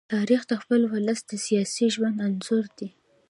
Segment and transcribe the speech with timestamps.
[0.13, 2.89] تاریخ د خپل ولس د سیاسي ژوند انځور دی.